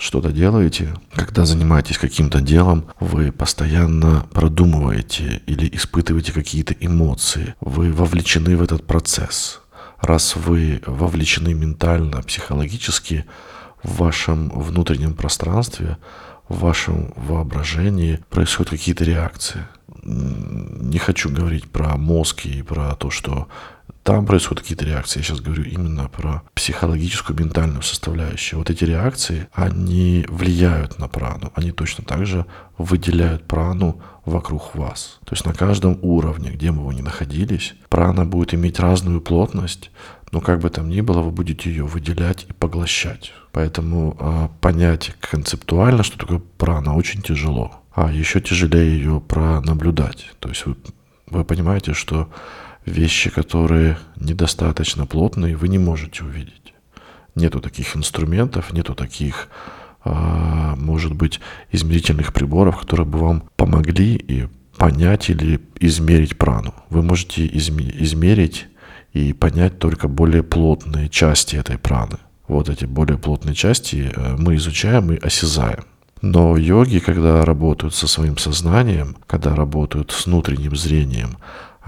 что-то 0.00 0.32
делаете, 0.32 0.94
когда 1.12 1.44
занимаетесь 1.44 1.98
каким-то 1.98 2.40
делом, 2.40 2.86
вы 3.00 3.32
постоянно 3.32 4.26
продумываете 4.32 5.42
или 5.46 5.68
испытываете 5.74 6.32
какие-то 6.32 6.74
эмоции, 6.74 7.54
вы 7.60 7.92
вовлечены 7.92 8.56
в 8.56 8.62
этот 8.62 8.86
процесс 8.86 9.60
раз 10.00 10.36
вы 10.36 10.80
вовлечены 10.86 11.54
ментально, 11.54 12.22
психологически 12.22 13.24
в 13.82 13.98
вашем 13.98 14.50
внутреннем 14.50 15.14
пространстве, 15.14 15.98
в 16.48 16.60
вашем 16.60 17.12
воображении 17.16 18.20
происходят 18.30 18.70
какие-то 18.70 19.04
реакции. 19.04 19.66
Не 20.02 20.98
хочу 20.98 21.28
говорить 21.30 21.70
про 21.70 21.96
мозг 21.96 22.46
и 22.46 22.62
про 22.62 22.94
то, 22.94 23.10
что 23.10 23.48
там 24.08 24.24
происходят 24.24 24.62
какие-то 24.62 24.86
реакции. 24.86 25.18
Я 25.18 25.22
сейчас 25.22 25.40
говорю 25.40 25.64
именно 25.64 26.08
про 26.08 26.42
психологическую, 26.54 27.38
ментальную 27.38 27.82
составляющую. 27.82 28.58
Вот 28.58 28.70
эти 28.70 28.84
реакции, 28.84 29.48
они 29.52 30.24
влияют 30.30 30.98
на 30.98 31.08
прану. 31.08 31.52
Они 31.54 31.72
точно 31.72 32.04
так 32.04 32.24
же 32.24 32.46
выделяют 32.78 33.46
прану 33.46 34.00
вокруг 34.24 34.74
вас. 34.74 35.18
То 35.26 35.34
есть 35.34 35.44
на 35.44 35.52
каждом 35.52 35.98
уровне, 36.00 36.52
где 36.52 36.72
бы 36.72 36.86
вы 36.86 36.94
ни 36.94 37.02
находились, 37.02 37.74
прана 37.90 38.24
будет 38.24 38.54
иметь 38.54 38.80
разную 38.80 39.20
плотность, 39.20 39.90
но 40.32 40.40
как 40.40 40.60
бы 40.60 40.70
там 40.70 40.88
ни 40.88 41.02
было, 41.02 41.20
вы 41.20 41.30
будете 41.30 41.68
ее 41.68 41.84
выделять 41.84 42.46
и 42.48 42.54
поглощать. 42.54 43.34
Поэтому 43.52 44.16
э, 44.18 44.48
понять 44.62 45.16
концептуально, 45.20 46.02
что 46.02 46.16
такое 46.16 46.40
прана, 46.56 46.94
очень 46.94 47.20
тяжело. 47.20 47.82
а 47.94 48.10
еще 48.10 48.40
тяжелее 48.40 48.90
ее 48.96 49.20
пронаблюдать. 49.20 50.30
То 50.40 50.48
есть 50.48 50.64
вы, 50.64 50.76
вы 51.26 51.44
понимаете, 51.44 51.92
что 51.92 52.30
вещи, 52.88 53.30
которые 53.30 53.98
недостаточно 54.16 55.06
плотные, 55.06 55.56
вы 55.56 55.68
не 55.68 55.78
можете 55.78 56.24
увидеть. 56.24 56.74
Нету 57.34 57.60
таких 57.60 57.96
инструментов, 57.96 58.72
нету 58.72 58.94
таких, 58.94 59.48
а, 60.04 60.74
может 60.76 61.14
быть, 61.14 61.40
измерительных 61.70 62.32
приборов, 62.32 62.78
которые 62.78 63.06
бы 63.06 63.18
вам 63.18 63.44
помогли 63.56 64.16
и 64.16 64.48
понять 64.76 65.30
или 65.30 65.60
измерить 65.80 66.38
прану. 66.38 66.74
Вы 66.88 67.02
можете 67.02 67.46
измерить 67.46 68.66
и 69.12 69.32
понять 69.32 69.78
только 69.78 70.08
более 70.08 70.42
плотные 70.42 71.08
части 71.08 71.56
этой 71.56 71.78
праны. 71.78 72.18
Вот 72.46 72.68
эти 72.68 72.86
более 72.86 73.18
плотные 73.18 73.54
части 73.54 74.10
э, 74.14 74.36
мы 74.38 74.56
изучаем 74.56 75.12
и 75.12 75.18
осязаем. 75.18 75.84
Но 76.22 76.56
йоги, 76.56 76.98
когда 76.98 77.44
работают 77.44 77.94
со 77.94 78.08
своим 78.08 78.38
сознанием, 78.38 79.16
когда 79.26 79.54
работают 79.54 80.10
с 80.10 80.26
внутренним 80.26 80.74
зрением, 80.74 81.36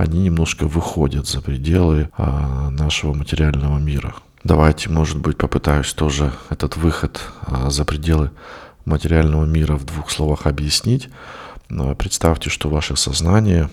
они 0.00 0.20
немножко 0.20 0.66
выходят 0.66 1.26
за 1.28 1.42
пределы 1.42 2.08
а, 2.16 2.70
нашего 2.70 3.12
материального 3.12 3.78
мира. 3.78 4.14
Давайте, 4.42 4.88
может 4.88 5.18
быть, 5.18 5.36
попытаюсь 5.36 5.92
тоже 5.92 6.32
этот 6.48 6.76
выход 6.76 7.20
а, 7.42 7.68
за 7.68 7.84
пределы 7.84 8.30
материального 8.86 9.44
мира 9.44 9.76
в 9.76 9.84
двух 9.84 10.10
словах 10.10 10.46
объяснить. 10.46 11.10
Представьте, 11.98 12.48
что 12.48 12.70
ваше 12.70 12.96
сознание 12.96 13.68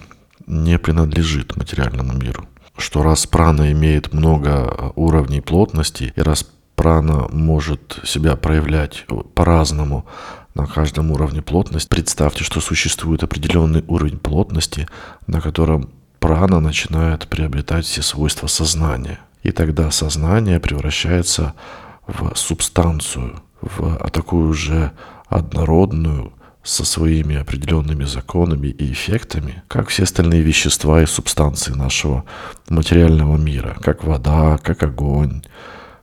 не 0.45 0.77
принадлежит 0.77 1.55
материальному 1.55 2.13
миру. 2.13 2.45
Что 2.77 3.01
раз 3.01 3.25
прана 3.25 3.71
имеет 3.71 4.13
много 4.13 4.51
а, 4.51 4.91
уровней 4.95 5.41
плотности, 5.41 6.13
и 6.13 6.21
раз 6.21 6.45
прана 6.75 7.27
может 7.31 7.99
себя 8.03 8.35
проявлять 8.35 9.05
по-разному 9.33 10.05
на 10.53 10.65
каждом 10.65 11.11
уровне 11.11 11.41
плотности, 11.41 11.87
представьте, 11.87 12.43
что 12.43 12.59
существует 12.59 13.23
определенный 13.23 13.85
уровень 13.87 14.17
плотности, 14.17 14.87
на 15.25 15.39
котором 15.39 15.89
прана 16.19 16.59
начинает 16.59 17.27
приобретать 17.27 17.85
все 17.85 18.01
свойства 18.01 18.47
сознания. 18.47 19.19
И 19.43 19.51
тогда 19.51 19.91
сознание 19.91 20.59
превращается 20.59 21.53
в 22.07 22.35
субстанцию, 22.35 23.41
в 23.61 24.09
такую 24.11 24.53
же 24.53 24.91
однородную, 25.27 26.33
со 26.67 26.83
своими 26.83 27.37
определенными 27.37 28.03
законами 28.03 28.67
и 28.67 28.91
эффектами, 28.91 29.63
как 29.69 29.87
все 29.87 30.03
остальные 30.03 30.41
вещества 30.41 31.01
и 31.01 31.05
субстанции 31.05 31.71
нашего 31.71 32.25
материального 32.67 33.37
мира, 33.37 33.77
как 33.81 34.03
вода, 34.03 34.57
как 34.57 34.83
огонь, 34.83 35.43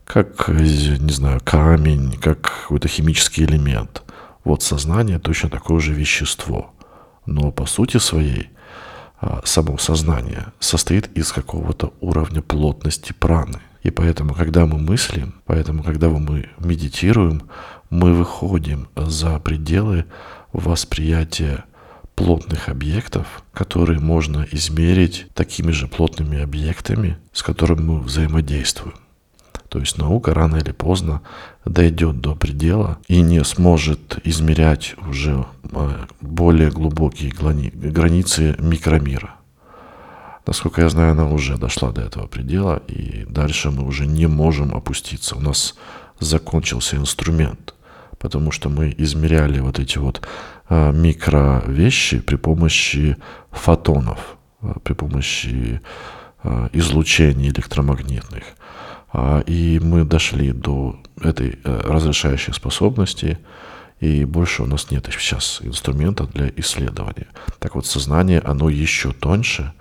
как, 0.07 0.49
не 0.49 1.13
знаю, 1.13 1.43
камень, 1.45 2.17
как 2.19 2.41
какой-то 2.41 2.89
химический 2.89 3.45
элемент. 3.45 4.03
Вот 4.43 4.63
сознание 4.63 5.19
точно 5.19 5.51
такое 5.51 5.81
же 5.81 5.93
вещество. 5.93 6.73
Но 7.27 7.51
по 7.51 7.67
сути 7.67 7.99
своей 7.99 8.49
само 9.45 9.79
сознание 9.79 10.47
состоит 10.61 11.17
из 11.17 11.33
какого-то 11.33 11.93
уровня 12.01 12.43
плотности 12.43 13.13
праны. 13.13 13.61
И 13.83 13.91
поэтому, 13.91 14.35
когда 14.35 14.67
мы 14.67 14.79
мыслим, 14.79 15.35
поэтому, 15.45 15.83
когда 15.83 16.09
мы 16.09 16.49
медитируем, 16.59 17.43
мы 17.91 18.15
выходим 18.15 18.89
за 18.97 19.39
пределы 19.39 20.07
восприятия 20.53 21.65
плотных 22.15 22.69
объектов, 22.69 23.43
которые 23.53 24.01
можно 24.01 24.47
измерить 24.53 25.27
такими 25.35 25.71
же 25.73 25.87
плотными 25.89 26.41
объектами, 26.41 27.19
с 27.33 27.43
которыми 27.43 27.81
мы 27.81 28.01
взаимодействуем. 28.01 28.95
То 29.75 29.81
есть 29.81 29.99
наука 29.99 30.33
рано 30.33 30.59
или 30.59 30.71
поздно 30.71 31.21
дойдет 31.65 32.21
до 32.21 32.37
предела 32.37 32.99
и 33.09 33.23
не 33.23 33.43
сможет 33.43 34.19
измерять 34.23 34.95
уже 35.09 35.47
а, 35.73 36.07
более 36.21 36.71
глубокие 36.71 37.33
границы 37.33 38.55
микромира. 38.61 39.35
Насколько 40.47 40.83
я 40.83 40.89
знаю, 40.89 41.11
она 41.11 41.29
уже 41.29 41.57
дошла 41.57 41.91
до 41.91 42.03
этого 42.03 42.29
предела, 42.29 42.85
и 42.87 43.27
дальше 43.29 43.73
мы 43.73 43.85
уже 43.85 44.07
не 44.07 44.29
можем 44.29 44.77
опуститься. 44.77 45.35
У 45.35 45.41
нас 45.41 45.75
закончился 46.21 46.97
инструмент 46.97 47.75
потому 48.21 48.53
что 48.53 48.71
мы 48.71 48.95
измеряли 48.97 49.59
вот 49.59 49.79
эти 49.81 49.99
вот 49.99 50.23
а, 50.69 50.93
микровещи 50.93 52.21
при 52.21 52.37
помощи 52.37 53.17
фотонов, 53.51 54.39
а, 54.63 54.79
при 54.85 54.93
помощи 54.93 55.81
излучений 56.73 57.49
электромагнитных. 57.49 58.45
И 59.47 59.81
мы 59.83 60.05
дошли 60.05 60.53
до 60.53 60.97
этой 61.21 61.59
разрешающей 61.65 62.53
способности, 62.53 63.39
и 64.01 64.25
больше 64.25 64.63
у 64.65 64.67
нас 64.67 64.91
нет 64.91 65.09
сейчас 65.11 65.61
инструмента 65.63 66.27
для 66.27 66.51
исследования. 66.57 67.29
Так 67.59 67.77
вот, 67.77 67.87
сознание, 67.87 68.41
оно 68.41 68.69
еще 68.69 69.13
тоньше, 69.13 69.73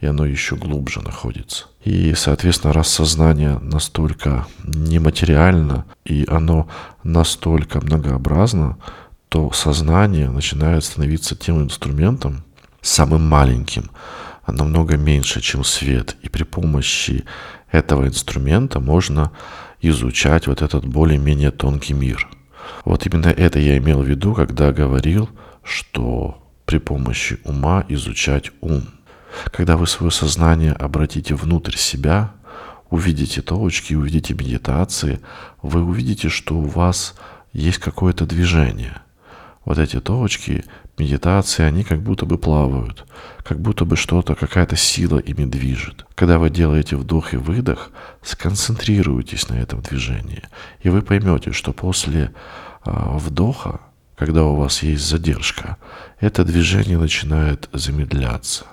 и 0.00 0.06
оно 0.06 0.26
еще 0.26 0.56
глубже 0.56 1.00
находится. 1.00 1.66
И, 1.84 2.12
соответственно, 2.14 2.72
раз 2.72 2.88
сознание 2.88 3.58
настолько 3.60 4.46
нематериально, 4.62 5.86
и 6.04 6.26
оно 6.28 6.68
настолько 7.02 7.80
многообразно, 7.80 8.78
то 9.28 9.50
сознание 9.52 10.28
начинает 10.28 10.84
становиться 10.84 11.34
тем 11.34 11.62
инструментом, 11.62 12.44
самым 12.82 13.26
маленьким, 13.26 13.90
намного 14.46 14.96
меньше, 14.96 15.40
чем 15.40 15.64
свет. 15.64 16.16
И 16.22 16.28
при 16.28 16.42
помощи 16.42 17.24
этого 17.72 18.06
инструмента 18.06 18.78
можно 18.78 19.32
изучать 19.80 20.46
вот 20.46 20.62
этот 20.62 20.86
более-менее 20.86 21.50
тонкий 21.50 21.94
мир. 21.94 22.28
Вот 22.84 23.06
именно 23.06 23.28
это 23.28 23.58
я 23.58 23.76
имел 23.78 24.02
в 24.02 24.06
виду, 24.06 24.34
когда 24.34 24.72
говорил, 24.72 25.28
что 25.64 26.38
при 26.64 26.78
помощи 26.78 27.40
ума 27.44 27.84
изучать 27.88 28.52
ум– 28.60 28.84
когда 29.50 29.76
вы 29.76 29.86
свое 29.86 30.10
сознание 30.10 30.72
обратите 30.72 31.34
внутрь 31.34 31.76
себя, 31.76 32.32
увидите 32.90 33.42
точки, 33.42 33.94
увидите 33.94 34.34
медитации, 34.34 35.20
вы 35.62 35.82
увидите, 35.82 36.28
что 36.28 36.56
у 36.56 36.66
вас 36.66 37.14
есть 37.52 37.78
какое-то 37.78 38.26
движение. 38.26 39.00
Вот 39.64 39.78
эти 39.78 40.00
точки, 40.00 40.64
медитации, 41.02 41.64
они 41.64 41.84
как 41.84 42.02
будто 42.02 42.26
бы 42.26 42.38
плавают, 42.38 43.04
как 43.44 43.60
будто 43.60 43.84
бы 43.84 43.96
что-то, 43.96 44.34
какая-то 44.34 44.76
сила 44.76 45.18
ими 45.18 45.44
движет. 45.44 46.06
Когда 46.14 46.38
вы 46.38 46.50
делаете 46.50 46.96
вдох 46.96 47.34
и 47.34 47.36
выдох, 47.36 47.90
сконцентрируйтесь 48.22 49.48
на 49.48 49.54
этом 49.54 49.80
движении, 49.82 50.42
и 50.80 50.88
вы 50.88 51.02
поймете, 51.02 51.52
что 51.52 51.72
после 51.72 52.32
а, 52.84 53.18
вдоха, 53.18 53.80
когда 54.16 54.44
у 54.44 54.56
вас 54.56 54.82
есть 54.82 55.04
задержка, 55.04 55.76
это 56.20 56.44
движение 56.44 56.98
начинает 56.98 57.68
замедляться 57.72 58.66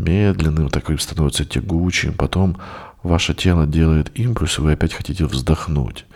медленным, 0.00 0.68
такой 0.68 0.98
становится 0.98 1.44
тягучим. 1.44 2.14
Потом 2.14 2.56
ваше 3.02 3.34
тело 3.34 3.66
делает 3.66 4.18
импульс, 4.18 4.58
и 4.58 4.62
вы 4.62 4.72
опять 4.72 4.94
хотите 4.94 5.26
вздохнуть. 5.26 6.06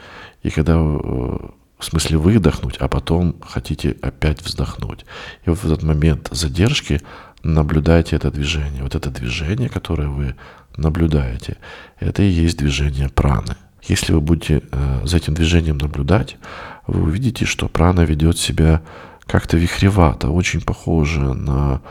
И 0.42 0.50
когда 0.50 0.74
э, 0.76 1.38
в 1.84 1.90
смысле 1.90 2.16
выдохнуть, 2.16 2.76
а 2.78 2.88
потом 2.88 3.36
хотите 3.46 3.96
опять 4.00 4.40
вздохнуть. 4.40 5.04
И 5.44 5.50
вот 5.50 5.58
в 5.58 5.64
этот 5.66 5.82
момент 5.82 6.28
задержки 6.32 7.02
наблюдайте 7.42 8.16
это 8.16 8.30
движение. 8.30 8.82
Вот 8.82 8.94
это 8.94 9.10
движение, 9.10 9.68
которое 9.68 10.08
вы 10.08 10.34
наблюдаете, 10.78 11.58
это 12.00 12.22
и 12.22 12.28
есть 12.28 12.56
движение 12.56 13.10
праны. 13.10 13.56
Если 13.82 14.14
вы 14.14 14.22
будете 14.22 14.62
э, 14.72 15.00
за 15.04 15.18
этим 15.18 15.34
движением 15.34 15.76
наблюдать, 15.76 16.38
вы 16.86 17.02
увидите, 17.02 17.44
что 17.44 17.68
прана 17.68 18.00
ведет 18.00 18.38
себя 18.38 18.80
как-то 19.26 19.58
вихревато, 19.58 20.30
очень 20.30 20.62
похоже 20.62 21.34
на 21.34 21.82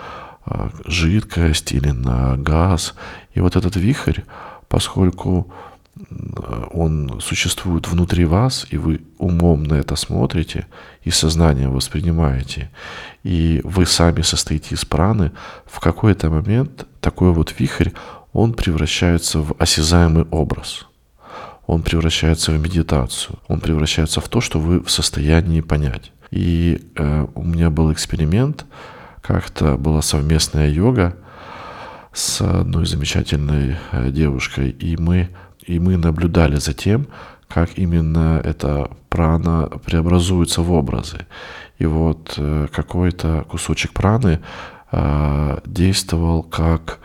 а, 0.46 0.70
жидкость 0.86 1.72
или 1.72 1.90
на 1.90 2.36
газ. 2.38 2.96
И 3.34 3.42
вот 3.42 3.56
этот 3.56 3.76
вихрь, 3.76 4.22
поскольку 4.68 5.52
он 6.72 7.20
существует 7.22 7.88
внутри 7.88 8.26
вас, 8.26 8.66
и 8.72 8.78
вы 8.78 9.02
умом 9.18 9.64
на 9.64 9.76
это 9.76 9.96
смотрите, 9.96 10.66
и 11.04 11.12
сознанием 11.12 11.72
воспринимаете, 11.72 12.72
и 13.24 13.62
вы 13.64 13.86
сами 13.86 14.22
состоите 14.22 14.74
из 14.76 14.86
праны, 14.86 15.32
в 15.66 15.80
какой-то 15.80 16.30
момент 16.30 16.88
такой 17.00 17.32
вот 17.32 17.54
вихрь, 17.60 17.92
он 18.32 18.54
превращается 18.54 19.40
в 19.40 19.56
осязаемый 19.60 20.26
образ. 20.32 20.88
Он 21.68 21.82
превращается 21.82 22.52
в 22.52 22.60
медитацию. 22.60 23.40
Он 23.48 23.60
превращается 23.60 24.20
в 24.20 24.28
то, 24.28 24.42
что 24.42 24.60
вы 24.60 24.82
в 24.82 24.90
состоянии 24.90 25.62
понять. 25.62 26.12
И 26.32 26.82
э, 26.96 27.28
у 27.36 27.44
меня 27.44 27.70
был 27.70 27.94
эксперимент, 27.94 28.66
как-то 29.22 29.78
была 29.78 30.02
совместная 30.02 30.70
йога 30.70 31.16
с 32.12 32.42
одной 32.42 32.86
замечательной 32.86 33.78
э, 33.92 34.10
девушкой, 34.12 34.72
и 34.72 34.98
мы, 34.98 35.30
и 35.62 35.80
мы 35.80 35.98
наблюдали 35.98 36.58
за 36.58 36.74
тем, 36.74 37.08
как 37.48 37.78
именно 37.78 38.42
эта 38.44 38.90
прана 39.10 39.70
преобразуется 39.86 40.62
в 40.62 40.72
образы. 40.72 41.26
И 41.78 41.86
вот 41.86 42.36
э, 42.38 42.68
какой-то 42.72 43.46
кусочек 43.50 43.94
праны 43.94 44.40
э, 44.92 45.60
действовал 45.66 46.44
как 46.44 47.00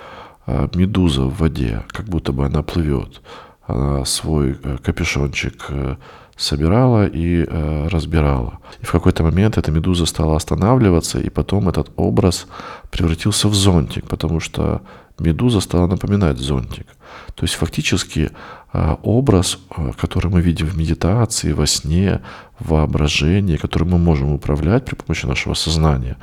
медуза 0.74 1.24
в 1.24 1.38
воде, 1.38 1.82
как 1.88 2.06
будто 2.06 2.32
бы 2.32 2.46
она 2.46 2.62
плывет. 2.62 3.20
Она 3.66 4.04
свой 4.06 4.56
э, 4.62 4.78
капюшончик 4.82 5.66
э, 5.68 5.96
собирала 6.36 7.06
и 7.06 7.44
э, 7.46 7.88
разбирала. 7.88 8.60
И 8.80 8.86
в 8.86 8.92
какой-то 8.92 9.22
момент 9.22 9.58
эта 9.58 9.70
медуза 9.70 10.06
стала 10.06 10.36
останавливаться, 10.36 11.20
и 11.20 11.28
потом 11.28 11.68
этот 11.68 11.90
образ 11.96 12.46
превратился 12.90 13.48
в 13.48 13.54
зонтик, 13.54 14.06
потому 14.08 14.40
что 14.40 14.80
медуза 15.20 15.60
стала 15.60 15.86
напоминать 15.86 16.38
зонтик. 16.38 16.86
То 17.34 17.44
есть 17.44 17.54
фактически 17.54 18.30
э, 18.72 18.96
образ, 19.02 19.58
э, 19.76 19.92
который 20.00 20.30
мы 20.30 20.40
видим 20.40 20.66
в 20.66 20.76
медитации, 20.76 21.52
во 21.52 21.66
сне, 21.66 22.20
в 22.58 22.70
воображении, 22.70 23.56
который 23.56 23.88
мы 23.88 23.98
можем 23.98 24.32
управлять 24.32 24.84
при 24.84 24.94
помощи 24.94 25.26
нашего 25.26 25.54
сознания, 25.54 26.16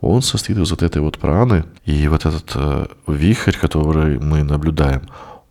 он 0.00 0.22
состоит 0.22 0.58
из 0.58 0.70
вот 0.70 0.82
этой 0.82 1.02
вот 1.02 1.18
праны, 1.18 1.64
и 1.84 2.08
вот 2.08 2.26
этот 2.26 2.52
э, 2.54 2.86
вихрь, 3.06 3.56
который 3.56 4.18
мы 4.18 4.42
наблюдаем, 4.42 5.02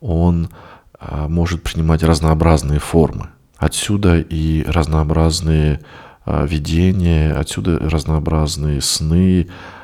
он 0.02 0.50
может 1.30 1.64
принимать 1.64 2.04
разнообразные 2.04 2.80
формы. 2.80 3.30
Отсюда 3.58 4.20
и 4.20 4.64
разнообразные 4.64 5.80
а, 6.32 6.46
видения, 6.46 7.34
отсюда 7.34 7.80
разнообразные 7.80 8.82
сны 8.82 9.48
а, 9.48 9.79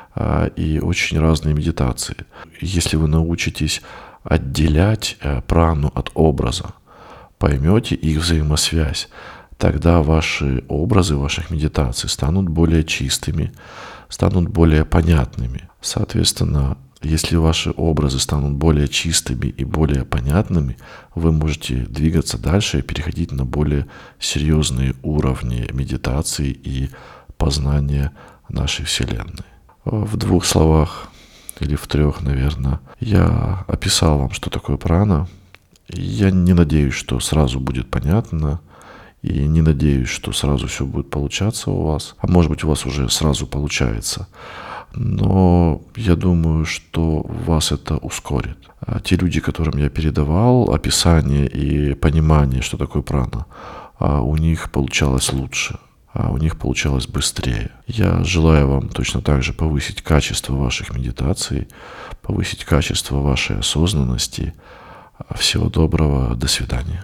и 0.56 0.80
очень 0.80 1.20
разные 1.20 1.54
медитации. 1.54 2.16
Если 2.62 2.96
вы 2.96 3.08
научитесь 3.08 3.82
отделять 4.24 5.18
а, 5.22 5.42
прану 5.42 5.92
от 5.94 6.12
образа, 6.14 6.74
поймете 7.38 7.96
их 7.96 8.20
взаимосвязь, 8.20 9.10
тогда 9.58 10.02
ваши 10.02 10.64
образы 10.68 11.16
ваших 11.16 11.52
медитаций 11.52 12.10
станут 12.10 12.50
более 12.50 12.84
чистыми, 12.84 13.52
станут 14.10 14.50
более 14.50 14.84
понятными. 14.84 15.70
Соответственно, 15.82 16.78
если 17.02 17.36
ваши 17.36 17.72
образы 17.76 18.20
станут 18.20 18.54
более 18.54 18.88
чистыми 18.88 19.48
и 19.48 19.64
более 19.64 20.06
понятными, 20.06 20.78
вы 21.14 21.32
можете 21.32 21.76
двигаться 21.76 22.40
дальше 22.40 22.80
и 22.80 22.82
переходить 22.82 23.32
на 23.32 23.46
более 23.46 23.86
серьезные 24.20 24.96
уровни 25.04 25.70
медитации 25.72 26.50
и 26.50 26.90
познания 27.38 28.12
нашей 28.50 28.86
Вселенной. 28.86 29.55
В 29.86 30.18
двух 30.18 30.46
словах 30.46 31.08
или 31.60 31.76
в 31.76 31.88
трех, 31.88 32.22
наверное, 32.22 32.80
я 33.00 33.64
описал 33.68 34.18
вам, 34.18 34.32
что 34.32 34.50
такое 34.50 34.78
прана. 34.78 35.28
Я 35.88 36.32
не 36.32 36.54
надеюсь, 36.54 36.96
что 36.96 37.20
сразу 37.20 37.60
будет 37.60 37.90
понятно, 37.90 38.60
и 39.22 39.48
не 39.48 39.62
надеюсь, 39.62 40.10
что 40.10 40.34
сразу 40.34 40.68
все 40.68 40.86
будет 40.86 41.10
получаться 41.10 41.72
у 41.72 41.84
вас. 41.84 42.16
А 42.18 42.28
может 42.28 42.50
быть, 42.50 42.64
у 42.64 42.68
вас 42.68 42.86
уже 42.86 43.10
сразу 43.10 43.48
получается 43.48 44.28
но 44.96 45.82
я 45.96 46.16
думаю, 46.16 46.66
что 46.66 47.26
вас 47.46 47.72
это 47.72 47.98
ускорит. 47.98 48.58
А 48.80 49.00
те 49.00 49.16
люди, 49.16 49.40
которым 49.40 49.78
я 49.78 49.90
передавал 49.90 50.74
описание 50.74 51.48
и 51.48 51.94
понимание, 51.94 52.62
что 52.62 52.78
такое 52.78 53.02
прана, 53.02 53.46
а 54.00 54.22
у 54.22 54.38
них 54.38 54.72
получалось 54.72 55.34
лучше, 55.34 55.80
а 56.16 56.32
у 56.32 56.38
них 56.38 56.58
получалось 56.58 57.08
быстрее. 57.08 57.72
Я 57.88 58.24
желаю 58.24 58.70
вам 58.70 58.88
точно 58.88 59.22
так 59.22 59.44
же 59.44 59.52
повысить 59.52 60.02
качество 60.02 60.54
ваших 60.56 60.96
медитаций, 60.96 61.68
повысить 62.22 62.64
качество 62.64 63.20
вашей 63.20 63.60
осознанности. 63.60 64.54
Всего 65.36 65.70
доброго, 65.70 66.34
до 66.36 66.48
свидания. 66.48 67.04